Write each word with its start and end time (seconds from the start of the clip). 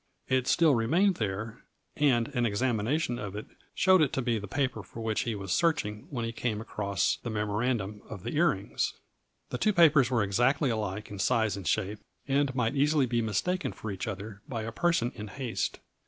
It 0.27 0.47
still 0.47 0.73
remained 0.73 1.17
there, 1.17 1.61
and 1.95 2.29
an 2.29 2.47
ex 2.47 2.59
amination 2.61 3.19
of 3.19 3.35
it 3.35 3.45
showed 3.75 4.01
it 4.01 4.11
to 4.13 4.21
be 4.23 4.39
the 4.39 4.47
paper 4.47 4.81
for 4.81 4.99
which 5.01 5.25
he 5.25 5.35
was 5.35 5.51
searching 5.51 6.07
when 6.09 6.25
he 6.25 6.31
came 6.31 6.59
across 6.59 7.17
the 7.21 7.29
memorandum 7.29 8.01
of 8.09 8.23
the 8.23 8.31
ear 8.35 8.49
rings. 8.49 8.95
The 9.51 9.59
two 9.59 9.71
< 9.73 9.73
FLURRY 9.73 9.85
IN 9.89 9.91
DIAMONDS. 9.91 10.07
219 10.07 10.07
papers 10.07 10.11
were 10.11 10.23
exactly 10.23 10.69
alike 10.71 11.11
in 11.11 11.19
size 11.19 11.55
and 11.55 11.67
shape, 11.67 11.99
and 12.27 12.55
might 12.55 12.73
easily 12.75 13.05
be 13.05 13.21
mistaken 13.21 13.73
for 13.73 13.91
each 13.91 14.07
other 14.07 14.41
by 14.49 14.63
a 14.63 14.71
person 14.71 15.11
in 15.13 15.27
haste. 15.27 15.77